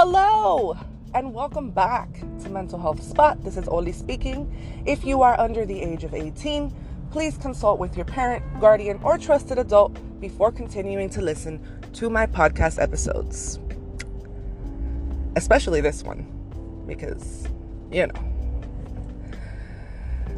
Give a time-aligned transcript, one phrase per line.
[0.00, 0.76] Hello
[1.12, 3.42] and welcome back to Mental Health Spot.
[3.42, 4.48] This is Oli speaking.
[4.86, 6.72] If you are under the age of 18,
[7.10, 11.60] please consult with your parent, guardian, or trusted adult before continuing to listen
[11.94, 13.58] to my podcast episodes.
[15.34, 16.24] Especially this one,
[16.86, 17.48] because,
[17.90, 19.28] you know.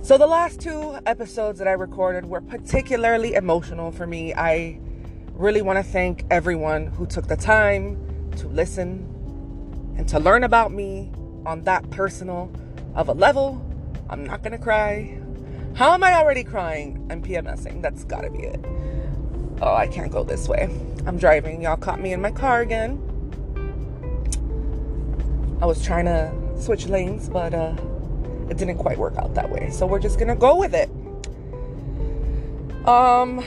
[0.00, 4.32] So, the last two episodes that I recorded were particularly emotional for me.
[4.32, 4.80] I
[5.34, 9.09] really want to thank everyone who took the time to listen
[10.00, 11.10] and to learn about me
[11.44, 12.50] on that personal
[12.94, 13.62] of a level.
[14.08, 15.20] I'm not to cry.
[15.74, 17.06] How am I already crying?
[17.10, 17.82] I'm PMSing.
[17.82, 18.64] That's got to be it.
[19.60, 20.70] Oh, I can't go this way.
[21.04, 21.60] I'm driving.
[21.60, 22.98] Y'all caught me in my car again.
[25.60, 27.76] I was trying to switch lanes, but uh,
[28.48, 29.68] it didn't quite work out that way.
[29.68, 30.88] So we're just to go with it.
[32.88, 33.44] Um,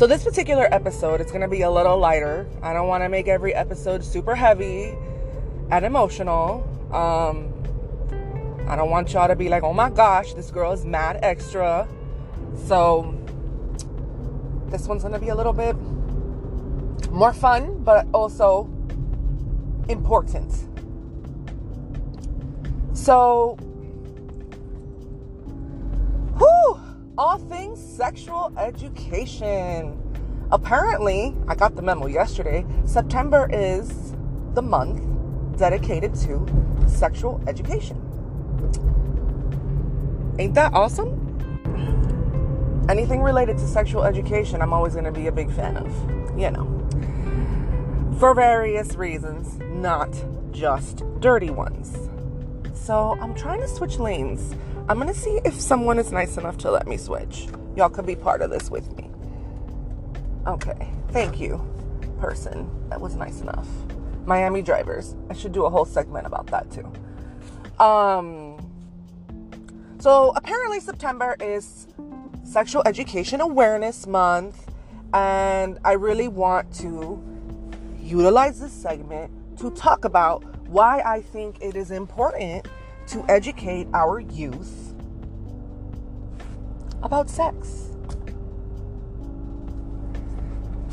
[0.00, 2.48] so, this particular episode is going to be a little lighter.
[2.62, 4.96] I don't want to make every episode super heavy
[5.70, 6.66] and emotional.
[6.90, 7.52] Um,
[8.66, 11.86] I don't want y'all to be like, oh my gosh, this girl is mad extra.
[12.66, 13.14] So,
[14.68, 15.76] this one's going to be a little bit
[17.10, 18.70] more fun, but also
[19.90, 20.50] important.
[22.94, 23.58] So,
[27.20, 29.94] all things sexual education.
[30.50, 32.64] Apparently, I got the memo yesterday.
[32.86, 34.14] September is
[34.54, 35.02] the month
[35.58, 36.46] dedicated to
[36.88, 37.98] sexual education.
[40.38, 41.18] Ain't that awesome?
[42.88, 46.50] Anything related to sexual education, I'm always going to be a big fan of, you
[46.50, 46.66] know.
[48.18, 50.10] For various reasons, not
[50.52, 52.08] just dirty ones.
[52.72, 54.54] So I'm trying to switch lanes
[54.90, 57.46] I'm gonna see if someone is nice enough to let me switch.
[57.76, 59.08] Y'all could be part of this with me.
[60.48, 61.64] Okay, thank you,
[62.18, 62.68] person.
[62.88, 63.68] That was nice enough.
[64.26, 65.14] Miami drivers.
[65.28, 66.92] I should do a whole segment about that too.
[67.80, 68.58] Um,
[70.00, 71.86] so apparently September is
[72.42, 74.72] Sexual Education Awareness Month,
[75.14, 77.22] and I really want to
[78.02, 82.66] utilize this segment to talk about why I think it is important
[83.10, 84.94] to educate our youth
[87.02, 87.90] about sex.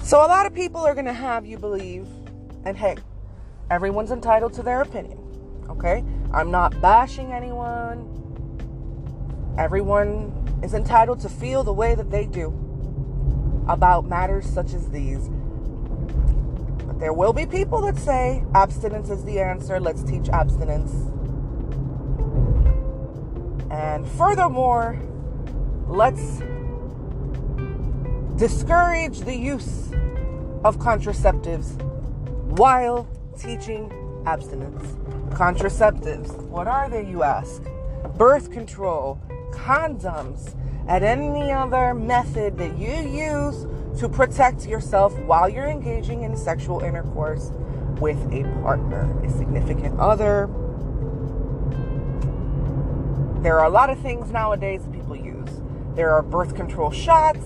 [0.02, 2.08] So, a lot of people are going to have you believe,
[2.66, 2.96] and hey,
[3.70, 5.20] everyone's entitled to their opinion,
[5.70, 6.04] okay?
[6.34, 8.14] I'm not bashing anyone.
[9.58, 12.48] Everyone is entitled to feel the way that they do
[13.68, 15.30] about matters such as these.
[16.86, 20.94] But there will be people that say abstinence is the answer, let's teach abstinence.
[23.70, 25.00] And furthermore,
[25.88, 26.42] let's
[28.38, 29.92] discourage the use
[30.64, 31.82] of contraceptives
[32.58, 33.08] while
[33.38, 33.92] teaching
[34.26, 34.84] abstinence.
[35.36, 37.64] Contraceptives, what are they, you ask?
[38.16, 39.20] Birth control,
[39.52, 40.56] condoms,
[40.88, 43.66] and any other method that you use
[44.00, 47.52] to protect yourself while you're engaging in sexual intercourse
[48.00, 50.48] with a partner, a significant other,
[53.42, 55.50] there are a lot of things nowadays that people use.
[55.96, 57.46] There are birth control shots.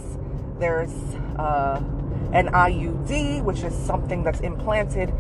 [0.60, 0.94] There's
[1.38, 1.82] uh,
[2.34, 5.14] an IUD, which is something that's implanted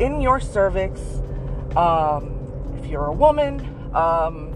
[0.00, 1.00] in your cervix.
[1.76, 3.60] Um, if you're a woman,
[3.94, 4.54] um,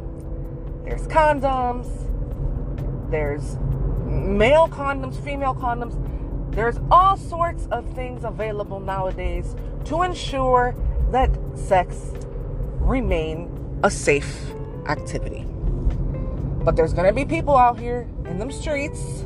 [0.84, 1.88] there's condoms.
[3.10, 3.56] There's
[4.06, 5.94] male condoms, female condoms.
[6.54, 9.54] There's all sorts of things available nowadays
[9.84, 10.74] to ensure
[11.10, 12.12] that sex
[12.80, 14.50] remain a safe
[14.86, 15.44] activity.
[16.68, 19.24] But there's gonna be people out here in them streets.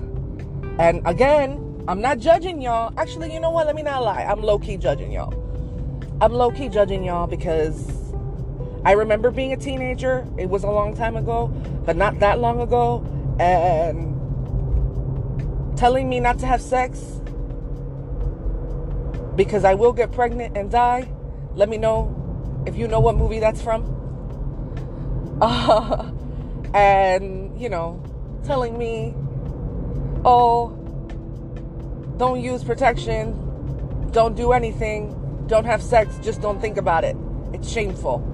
[0.78, 2.94] And again, I'm not judging y'all.
[2.96, 3.66] Actually, you know what?
[3.66, 4.22] Let me not lie.
[4.22, 5.34] I'm low key judging y'all.
[6.20, 8.14] I'm low key judging y'all because
[8.84, 10.24] I remember being a teenager.
[10.38, 11.48] It was a long time ago,
[11.84, 13.04] but not that long ago.
[13.40, 14.14] And
[15.76, 17.00] telling me not to have sex
[19.34, 21.08] because I will get pregnant and die.
[21.56, 23.98] Let me know if you know what movie that's from.
[25.42, 26.12] Uh,
[26.74, 28.02] and, you know,
[28.44, 29.14] telling me,
[30.24, 30.70] oh,
[32.16, 37.16] don't use protection, don't do anything, don't have sex, just don't think about it.
[37.52, 38.28] It's shameful.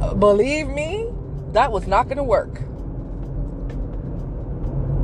[0.00, 1.06] Uh, believe me,
[1.52, 2.62] that was not going to work.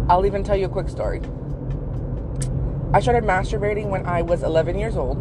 [0.08, 1.20] I'll even tell you a quick story.
[2.92, 5.18] I started masturbating when I was 11 years old.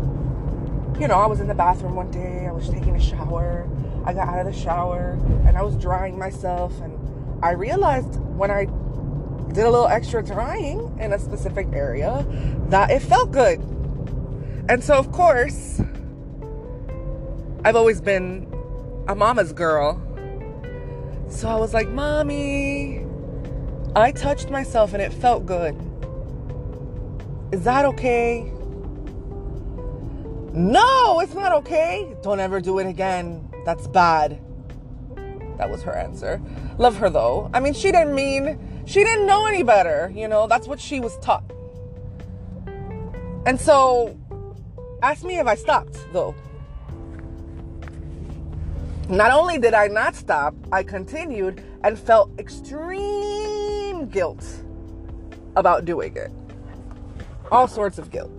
[0.99, 3.67] You know, I was in the bathroom one day, I was taking a shower,
[4.05, 6.79] I got out of the shower and I was drying myself.
[6.81, 8.65] And I realized when I
[9.53, 12.25] did a little extra drying in a specific area
[12.69, 13.59] that it felt good.
[14.69, 15.81] And so, of course,
[17.63, 18.47] I've always been
[19.07, 20.01] a mama's girl.
[21.29, 23.05] So I was like, Mommy,
[23.95, 25.75] I touched myself and it felt good.
[27.51, 28.51] Is that okay?
[30.55, 32.15] No, it's not okay.
[32.21, 33.51] Don't ever do it again.
[33.65, 34.39] That's bad.
[35.57, 36.41] That was her answer.
[36.77, 37.51] Love her though.
[37.53, 40.13] I mean, she didn't mean, she didn't know any better.
[40.15, 41.43] You know, that's what she was taught.
[43.45, 44.17] And so,
[45.01, 46.33] ask me if I stopped though.
[49.09, 54.45] Not only did I not stop, I continued and felt extreme guilt
[55.57, 56.31] about doing it.
[57.51, 58.31] All sorts of guilt.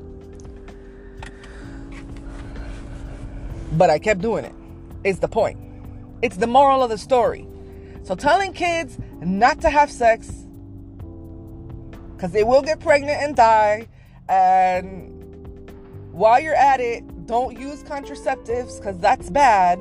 [3.72, 4.54] But I kept doing it.
[5.04, 5.58] it, is the point.
[6.22, 7.46] It's the moral of the story.
[8.02, 10.46] So telling kids not to have sex
[12.16, 13.88] because they will get pregnant and die.
[14.28, 15.70] And
[16.12, 19.78] while you're at it, don't use contraceptives because that's bad.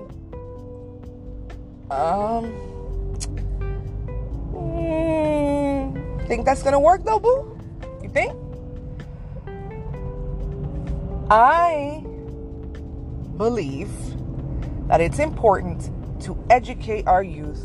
[1.89, 2.51] Um,
[4.51, 7.57] mm, think that's gonna work though, boo?
[8.01, 8.33] You think?
[11.29, 12.03] I
[13.37, 13.91] believe
[14.87, 15.91] that it's important
[16.21, 17.63] to educate our youth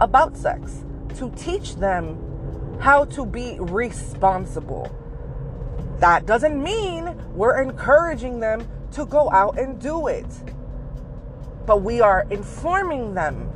[0.00, 0.84] about sex,
[1.16, 4.90] to teach them how to be responsible.
[5.98, 10.26] That doesn't mean we're encouraging them to go out and do it,
[11.66, 13.50] but we are informing them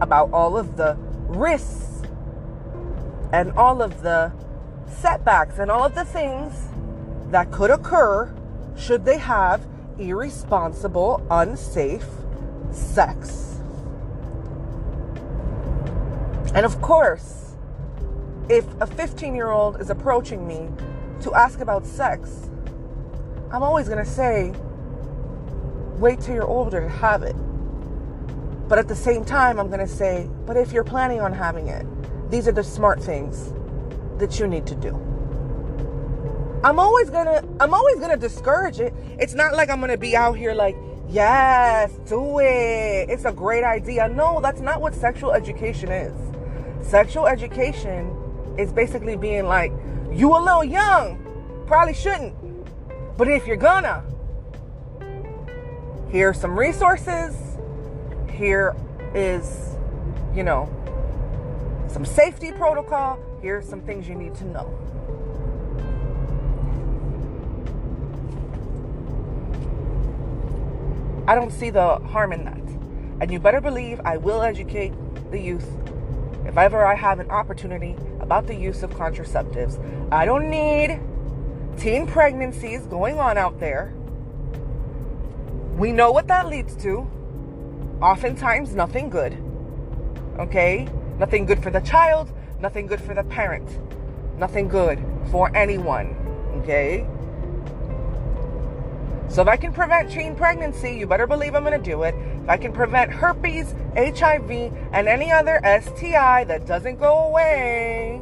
[0.00, 0.96] about all of the
[1.28, 2.02] risks
[3.32, 4.32] and all of the
[4.88, 6.68] setbacks and all of the things
[7.30, 8.32] that could occur
[8.76, 9.64] should they have
[9.98, 12.06] irresponsible, unsafe
[12.72, 13.60] sex.
[16.54, 17.56] And of course,
[18.48, 20.68] if a 15 year old is approaching me
[21.22, 22.50] to ask about sex,
[23.50, 24.52] I'm always going to say,
[25.98, 27.36] wait till you're older to have it.
[28.68, 31.68] But at the same time, I'm going to say, but if you're planning on having
[31.68, 31.86] it,
[32.30, 33.52] these are the smart things
[34.18, 35.13] that you need to do.
[36.64, 38.94] I'm always gonna I'm always gonna discourage it.
[39.18, 40.74] It's not like I'm gonna be out here like,
[41.10, 43.10] yes, do it.
[43.10, 44.08] It's a great idea.
[44.08, 46.14] No, that's not what sexual education is.
[46.80, 48.10] Sexual education
[48.58, 49.72] is basically being like,
[50.10, 52.34] you a little young, probably shouldn't.
[53.18, 54.02] But if you're gonna,
[56.10, 57.36] here are some resources.
[58.30, 58.74] Here
[59.14, 59.76] is,
[60.34, 60.70] you know,
[61.88, 63.18] some safety protocol.
[63.42, 64.83] Here's some things you need to know.
[71.26, 72.58] I don't see the harm in that.
[73.20, 74.92] And you better believe I will educate
[75.30, 75.66] the youth
[76.44, 79.78] if ever I have an opportunity about the use of contraceptives.
[80.12, 81.00] I don't need
[81.78, 83.94] teen pregnancies going on out there.
[85.76, 87.10] We know what that leads to.
[88.00, 89.36] Oftentimes, nothing good.
[90.38, 90.86] Okay?
[91.18, 93.78] Nothing good for the child, nothing good for the parent,
[94.38, 96.16] nothing good for anyone.
[96.58, 97.06] Okay?
[99.28, 102.14] So if I can prevent teen pregnancy, you better believe I'm going to do it.
[102.14, 104.50] If I can prevent herpes, HIV,
[104.92, 108.20] and any other STI that doesn't go away,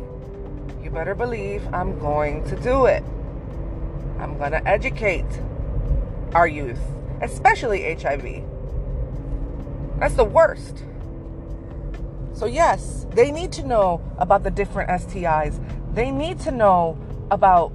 [0.82, 3.02] you better believe I'm going to do it.
[4.18, 5.26] I'm going to educate
[6.34, 6.80] our youth,
[7.20, 8.44] especially HIV.
[9.98, 10.84] That's the worst.
[12.32, 15.62] So, yes, they need to know about the different STIs.
[15.94, 16.98] They need to know
[17.30, 17.72] about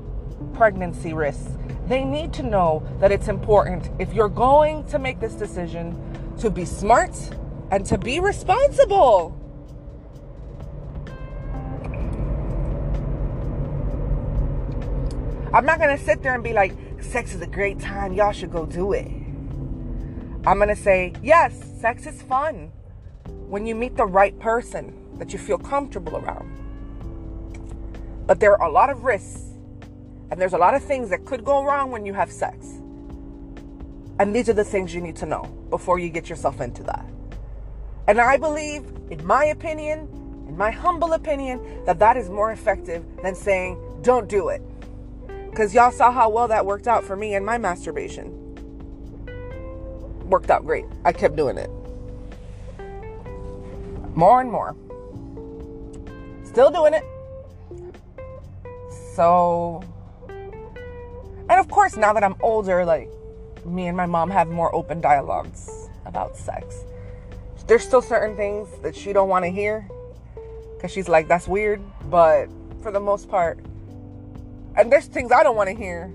[0.54, 1.58] pregnancy risks.
[1.88, 5.96] They need to know that it's important if you're going to make this decision
[6.40, 7.16] to be smart
[7.72, 9.36] and to be responsible.
[15.54, 18.14] I'm not going to sit there and be like, sex is a great time.
[18.14, 19.08] Y'all should go do it.
[20.46, 22.72] I'm going to say, yes, sex is fun
[23.48, 26.54] when you meet the right person that you feel comfortable around.
[28.28, 29.47] But there are a lot of risks
[30.30, 32.82] and there's a lot of things that could go wrong when you have sex.
[34.20, 37.06] And these are the things you need to know before you get yourself into that.
[38.08, 40.08] And I believe, in my opinion,
[40.48, 44.62] in my humble opinion, that that is more effective than saying, don't do it.
[45.50, 48.34] Because y'all saw how well that worked out for me and my masturbation.
[50.30, 50.86] Worked out great.
[51.06, 51.70] I kept doing it.
[54.16, 54.76] More and more.
[56.44, 57.04] Still doing it.
[59.14, 59.84] So
[61.58, 63.10] and of course, now that I'm older, like
[63.66, 66.86] me and my mom have more open dialogues about sex.
[67.66, 69.90] There's still certain things that she don't want to hear
[70.76, 71.82] because she's like, that's weird.
[72.12, 72.48] But
[72.84, 73.58] for the most part,
[74.76, 76.14] and there's things I don't want to hear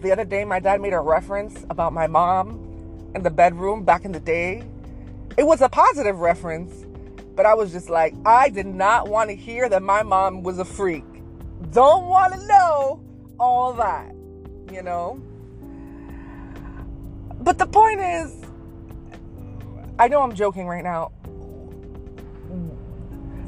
[0.00, 4.06] the other day my dad made a reference about my mom in the bedroom back
[4.06, 4.64] in the day.
[5.36, 6.86] It was a positive reference,
[7.34, 10.58] but I was just like, I did not want to hear that my mom was
[10.58, 11.04] a freak.
[11.72, 13.04] Don't want to know
[13.38, 14.15] all that,
[14.72, 15.20] you know?
[17.40, 18.34] But the point is,
[19.98, 21.12] I know I'm joking right now.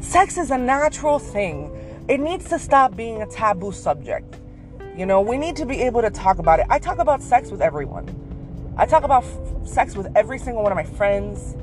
[0.00, 1.74] Sex is a natural thing.
[2.08, 4.36] It needs to stop being a taboo subject.
[4.96, 6.66] You know, we need to be able to talk about it.
[6.70, 8.08] I talk about sex with everyone.
[8.76, 11.56] I talk about f- sex with every single one of my friends.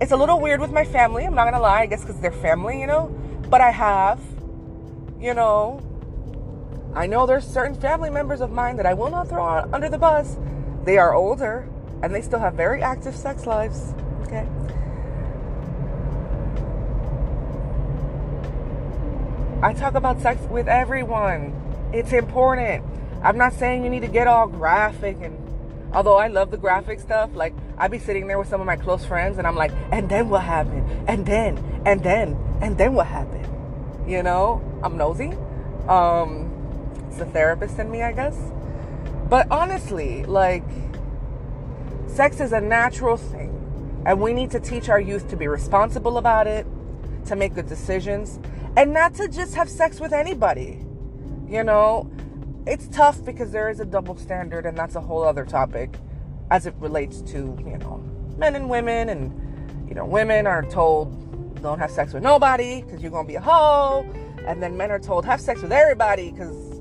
[0.00, 2.32] It's a little weird with my family, I'm not gonna lie, I guess because they're
[2.32, 3.08] family, you know?
[3.48, 4.18] But I have,
[5.20, 5.80] you know,
[6.94, 9.98] I know there's certain family members of mine that I will not throw under the
[9.98, 10.36] bus.
[10.84, 11.68] They are older
[12.02, 14.46] and they still have very active sex lives, okay?
[19.60, 21.52] I talk about sex with everyone.
[21.92, 22.84] It's important.
[23.22, 25.36] I'm not saying you need to get all graphic and
[25.92, 28.76] although I love the graphic stuff, like I'd be sitting there with some of my
[28.76, 31.08] close friends and I'm like, and then what happened?
[31.08, 33.48] And then, and then, and then what happened?
[34.06, 35.32] You know, I'm nosy.
[35.88, 36.53] Um,
[37.14, 38.36] it's the therapist in me, I guess.
[39.28, 40.64] But honestly, like,
[42.08, 43.50] sex is a natural thing.
[44.04, 46.66] And we need to teach our youth to be responsible about it,
[47.26, 48.38] to make good decisions,
[48.76, 50.84] and not to just have sex with anybody.
[51.48, 52.10] You know,
[52.66, 55.96] it's tough because there is a double standard, and that's a whole other topic
[56.50, 58.04] as it relates to, you know,
[58.36, 59.08] men and women.
[59.08, 61.20] And, you know, women are told
[61.62, 64.04] don't have sex with nobody because you're going to be a hoe.
[64.46, 66.73] And then men are told have sex with everybody because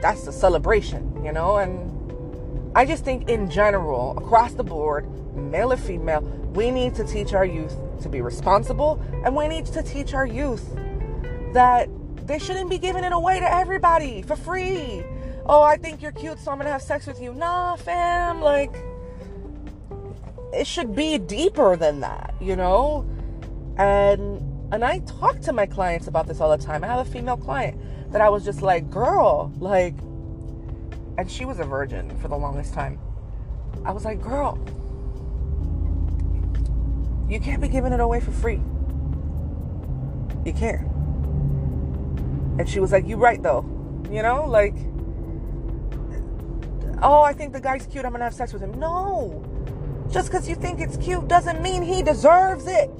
[0.00, 1.56] that's the celebration, you know?
[1.56, 6.20] And I just think in general, across the board, male or female,
[6.54, 10.26] we need to teach our youth to be responsible and we need to teach our
[10.26, 10.74] youth
[11.52, 11.88] that
[12.26, 15.02] they shouldn't be giving it away to everybody for free.
[15.46, 17.34] Oh, I think you're cute, so I'm gonna have sex with you.
[17.34, 18.76] Nah, fam, like
[20.52, 23.04] it should be deeper than that, you know?
[23.76, 24.29] And
[24.72, 26.84] and I talk to my clients about this all the time.
[26.84, 27.80] I have a female client
[28.12, 29.94] that I was just like, girl, like
[31.18, 32.98] and she was a virgin for the longest time.
[33.84, 34.58] I was like, girl,
[37.28, 38.60] you can't be giving it away for free.
[40.44, 40.88] You can't.
[42.58, 43.64] And she was like, "You're right though.
[44.10, 44.74] You know, like,
[47.02, 48.04] oh, I think the guy's cute.
[48.04, 48.78] I'm going to have sex with him.
[48.78, 49.44] No.
[50.10, 52.90] Just because you think it's cute doesn't mean he deserves it.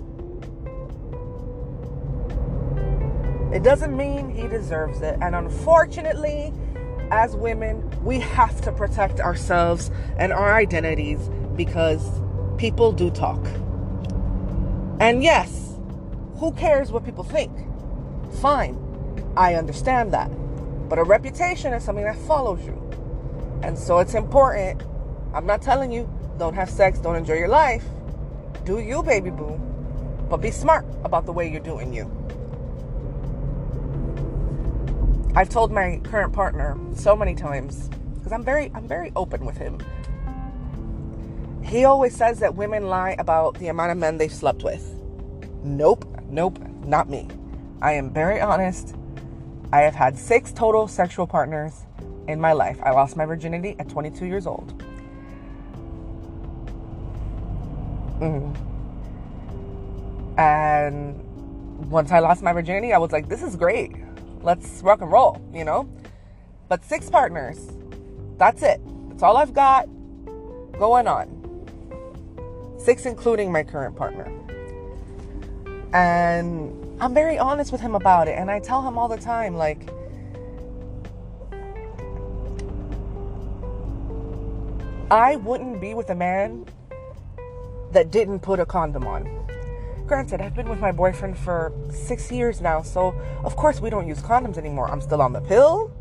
[3.52, 5.18] It doesn't mean he deserves it.
[5.20, 6.52] And unfortunately,
[7.10, 12.20] as women, we have to protect ourselves and our identities because
[12.56, 13.44] people do talk.
[15.00, 15.76] And yes,
[16.36, 17.50] who cares what people think?
[18.40, 18.78] Fine.
[19.36, 20.28] I understand that.
[20.88, 22.76] But a reputation is something that follows you.
[23.62, 24.82] And so it's important.
[25.34, 27.84] I'm not telling you, don't have sex, don't enjoy your life.
[28.64, 29.60] Do you, baby boo.
[30.28, 32.19] But be smart about the way you're doing you.
[35.34, 39.56] I've told my current partner so many times because I'm very I'm very open with
[39.56, 39.78] him.
[41.62, 44.94] He always says that women lie about the amount of men they've slept with.
[45.62, 47.28] Nope, nope, not me.
[47.80, 48.96] I am very honest
[49.72, 51.84] I have had six total sexual partners
[52.26, 52.78] in my life.
[52.82, 54.82] I lost my virginity at 22 years old.
[58.18, 58.56] Mm.
[60.36, 63.92] And once I lost my virginity, I was like, this is great.
[64.42, 65.88] Let's rock and roll, you know?
[66.68, 67.72] But six partners,
[68.38, 68.80] that's it.
[69.10, 69.88] That's all I've got
[70.78, 71.36] going on.
[72.78, 74.32] Six, including my current partner.
[75.92, 78.38] And I'm very honest with him about it.
[78.38, 79.90] And I tell him all the time, like,
[85.10, 86.66] I wouldn't be with a man
[87.92, 89.49] that didn't put a condom on.
[90.10, 93.14] Granted, I've been with my boyfriend for six years now, so
[93.44, 94.90] of course we don't use condoms anymore.
[94.90, 95.92] I'm still on the pill,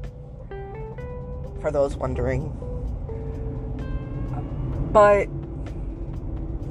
[1.61, 2.49] for those wondering.
[4.91, 5.29] But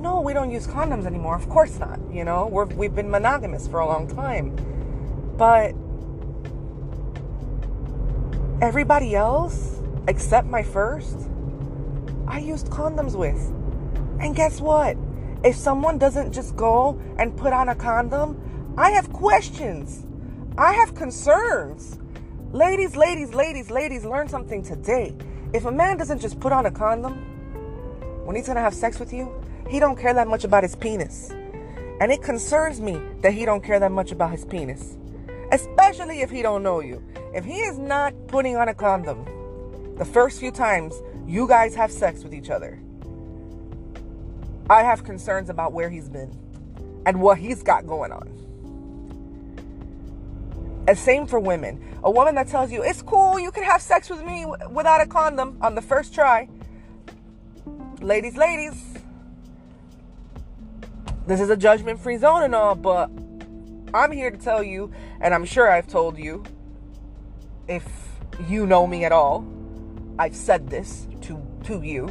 [0.01, 1.37] no, we don't use condoms anymore.
[1.37, 2.01] Of course not.
[2.13, 4.57] You know, we're, we've been monogamous for a long time.
[5.37, 5.77] But
[8.61, 11.17] everybody else, except my first,
[12.27, 13.39] I used condoms with.
[14.21, 14.97] And guess what?
[15.45, 20.05] If someone doesn't just go and put on a condom, I have questions.
[20.57, 21.99] I have concerns.
[22.53, 25.15] Ladies, ladies, ladies, ladies, learn something today.
[25.53, 27.15] If a man doesn't just put on a condom
[28.25, 29.33] when he's gonna have sex with you,
[29.69, 31.31] he don't care that much about his penis.
[32.01, 34.97] And it concerns me that he don't care that much about his penis.
[35.53, 37.03] Especially if he don't know you.
[37.33, 39.25] If he is not putting on a condom,
[39.97, 42.81] the first few times you guys have sex with each other,
[44.71, 46.37] I have concerns about where he's been
[47.07, 48.29] and what he's got going on.
[50.87, 51.83] And same for women.
[52.03, 55.07] A woman that tells you, it's cool, you can have sex with me without a
[55.07, 56.49] condom on the first try.
[58.01, 58.83] Ladies, ladies,
[61.27, 63.11] this is a judgment free zone and all, but
[63.93, 66.45] I'm here to tell you, and I'm sure I've told you,
[67.69, 67.87] if
[68.49, 69.47] you know me at all,
[70.19, 72.09] I've said this to, to you.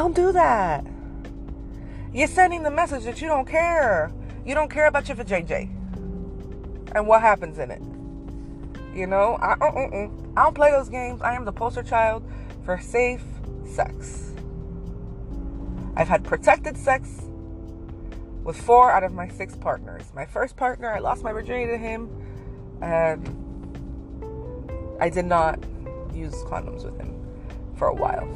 [0.00, 0.86] Don't do that.
[2.14, 4.10] You're sending the message that you don't care.
[4.46, 5.68] You don't care about your JJ
[6.94, 7.82] and what happens in it.
[8.98, 11.20] You know, I, uh, uh, uh, I don't play those games.
[11.20, 12.24] I am the poster child
[12.64, 13.22] for safe
[13.66, 14.32] sex.
[15.96, 17.20] I've had protected sex
[18.42, 20.04] with four out of my six partners.
[20.14, 22.08] My first partner, I lost my virginity to him,
[22.80, 23.36] and
[24.98, 25.62] I did not
[26.14, 27.14] use condoms with him
[27.76, 28.26] for a while.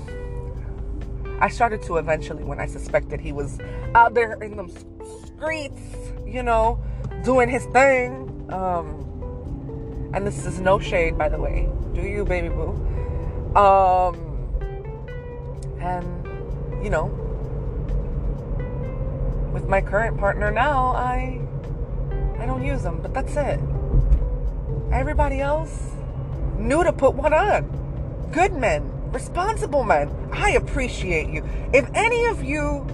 [1.40, 3.58] I started to eventually when I suspected he was
[3.94, 4.68] out there in the
[5.26, 5.80] streets,
[6.26, 6.82] you know,
[7.22, 8.46] doing his thing.
[8.50, 11.68] Um, and this is no shade, by the way.
[11.92, 12.70] Do you, baby boo?
[13.56, 14.16] Um,
[15.80, 16.04] and
[16.84, 17.06] you know,
[19.52, 21.40] with my current partner now, I
[22.38, 23.60] I don't use them, but that's it.
[24.92, 25.92] Everybody else
[26.58, 28.28] knew to put one on.
[28.32, 30.10] Good men, responsible men.
[30.32, 31.48] I appreciate you.
[31.72, 32.84] If any of you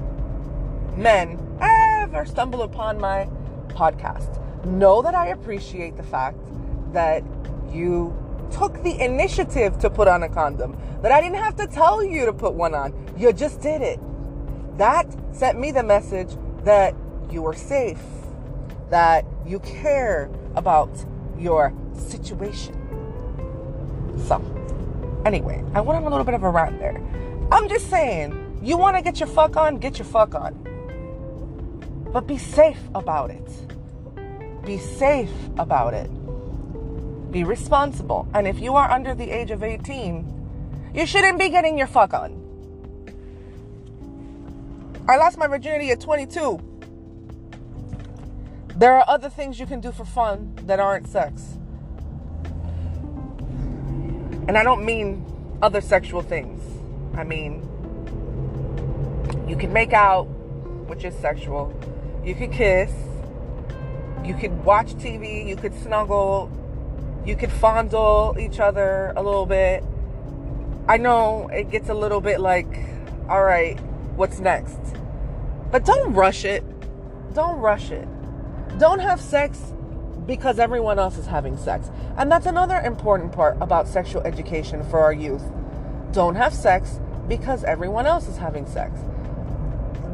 [0.96, 3.28] men ever stumble upon my
[3.68, 4.36] podcast,
[4.66, 6.38] know that I appreciate the fact
[6.92, 7.24] that
[7.72, 8.14] you
[8.52, 12.26] took the initiative to put on a condom, that I didn't have to tell you
[12.26, 12.92] to put one on.
[13.16, 13.98] You just did it.
[14.76, 16.94] That sent me the message that
[17.30, 18.02] you are safe,
[18.90, 20.90] that you care about
[21.38, 22.76] your situation.
[24.26, 24.59] So,
[25.24, 27.00] anyway, I went on a little bit of a rant there.
[27.52, 30.54] I'm just saying, you want to get your fuck on, get your fuck on.
[32.12, 33.48] But be safe about it.
[34.64, 36.10] Be safe about it.
[37.32, 38.28] Be responsible.
[38.34, 42.12] And if you are under the age of 18, you shouldn't be getting your fuck
[42.12, 42.36] on.
[45.08, 46.60] I lost my virginity at 22.
[48.76, 51.58] There are other things you can do for fun that aren't sex.
[54.48, 55.24] And I don't mean
[55.62, 56.62] other sexual things.
[57.16, 57.66] I mean,
[59.48, 60.24] you can make out,
[60.88, 61.74] which is sexual.
[62.24, 62.92] You can kiss.
[64.24, 65.46] You could watch TV.
[65.46, 66.50] You could snuggle.
[67.24, 69.84] You could fondle each other a little bit.
[70.88, 72.86] I know it gets a little bit like,
[73.28, 73.78] all right,
[74.16, 74.78] what's next?
[75.70, 76.64] But don't rush it.
[77.34, 78.08] Don't rush it.
[78.78, 79.72] Don't have sex
[80.26, 81.90] because everyone else is having sex.
[82.16, 85.42] And that's another important part about sexual education for our youth.
[86.12, 89.00] Don't have sex because everyone else is having sex.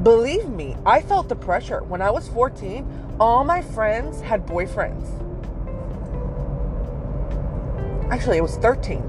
[0.03, 1.83] Believe me, I felt the pressure.
[1.83, 5.23] When I was 14, all my friends had boyfriends.
[8.11, 9.03] Actually, it was 13.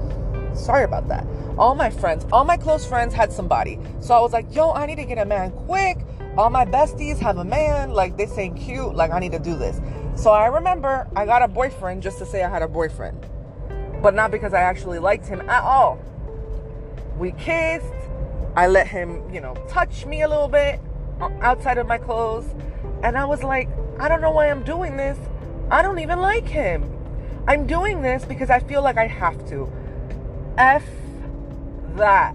[0.56, 1.24] Sorry about that.
[1.56, 3.78] All my friends, all my close friends had somebody.
[4.00, 5.98] So I was like, yo, I need to get a man quick.
[6.36, 7.90] All my besties have a man.
[7.90, 8.94] Like, this ain't cute.
[8.94, 9.80] Like, I need to do this.
[10.18, 13.24] So I remember I got a boyfriend just to say I had a boyfriend.
[14.02, 16.00] But not because I actually liked him at all.
[17.16, 17.86] We kissed.
[18.56, 20.80] I let him, you know, touch me a little bit
[21.40, 22.46] outside of my clothes.
[23.04, 23.68] And I was like,
[24.00, 25.16] I don't know why I'm doing this.
[25.70, 26.92] I don't even like him.
[27.46, 29.72] I'm doing this because I feel like I have to.
[30.56, 30.84] F
[31.94, 32.34] that.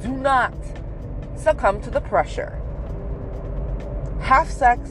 [0.00, 0.54] Do not
[1.36, 2.62] succumb to the pressure.
[4.20, 4.88] Have sex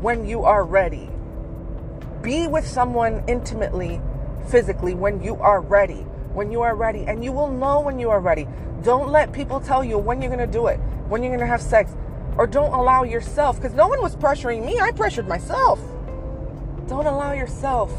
[0.00, 1.08] when you are ready.
[2.22, 4.00] Be with someone intimately,
[4.48, 6.06] physically, when you are ready.
[6.32, 7.04] When you are ready.
[7.04, 8.46] And you will know when you are ready.
[8.82, 10.78] Don't let people tell you when you're going to do it,
[11.08, 11.92] when you're going to have sex.
[12.36, 14.80] Or don't allow yourself, because no one was pressuring me.
[14.80, 15.80] I pressured myself.
[16.88, 17.92] Don't allow yourself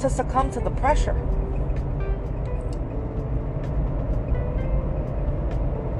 [0.00, 1.14] to succumb to the pressure.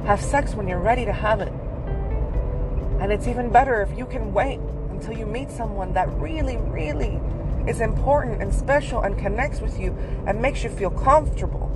[0.05, 1.51] Have sex when you're ready to have it.
[3.01, 4.59] And it's even better if you can wait
[4.95, 7.19] until you meet someone that really, really
[7.67, 11.69] is important and special and connects with you and makes you feel comfortable.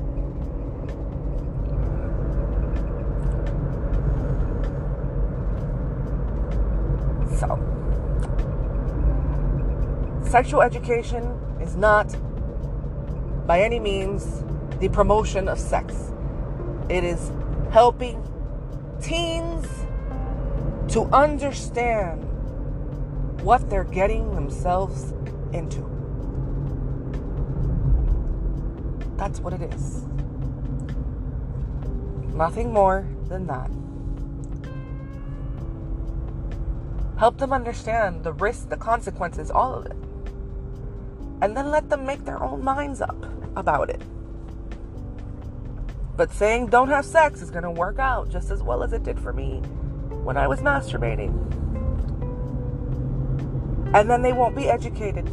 [7.38, 7.60] So,
[10.30, 11.24] sexual education
[11.62, 12.16] is not
[13.46, 14.44] by any means
[14.80, 16.14] the promotion of sex.
[16.88, 17.32] It is
[17.72, 18.24] helping
[19.02, 19.68] teens
[20.94, 22.29] to understand
[23.42, 25.14] what they're getting themselves
[25.54, 25.80] into.
[29.16, 30.06] That's what it is.
[32.34, 33.70] Nothing more than that.
[37.18, 39.98] Help them understand the risks, the consequences, all of it.
[41.42, 43.26] And then let them make their own minds up
[43.58, 44.02] about it.
[46.16, 49.04] But saying don't have sex is going to work out just as well as it
[49.04, 49.60] did for me
[50.24, 51.34] when I was masturbating.
[53.94, 55.28] And then they won't be educated.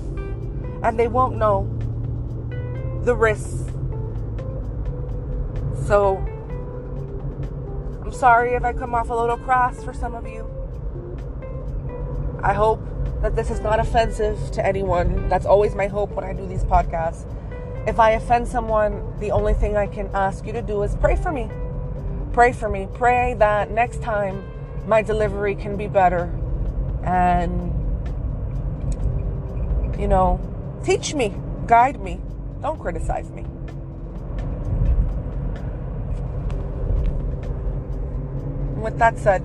[0.83, 1.69] And they won't know
[3.05, 3.65] the risks.
[5.87, 6.17] So,
[8.03, 10.51] I'm sorry if I come off a little cross for some of you.
[12.43, 12.81] I hope
[13.23, 15.29] that this is not offensive to anyone.
[15.29, 17.25] That's always my hope when I do these podcasts.
[17.87, 21.17] If I offend someone, the only thing I can ask you to do is pray
[21.17, 21.51] for me.
[22.33, 22.89] Pray for me.
[22.95, 24.45] Pray that next time
[24.87, 26.25] my delivery can be better.
[27.05, 27.73] And,
[29.99, 30.41] you know,
[30.85, 31.35] teach me,
[31.67, 32.21] guide me.
[32.63, 33.47] Don't criticize me.
[38.87, 39.43] with that said,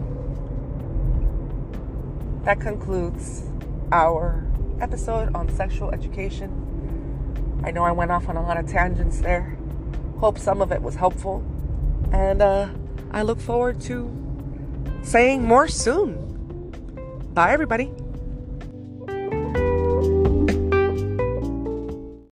[2.46, 3.42] that concludes
[3.92, 4.46] our
[4.80, 7.62] episode on sexual education.
[7.66, 9.58] I know I went off on a lot of tangents there.
[10.20, 11.44] Hope some of it was helpful.
[12.12, 12.70] And uh,
[13.10, 14.12] I look forward to
[15.02, 16.20] saying more soon.
[17.34, 17.92] Bye, everybody.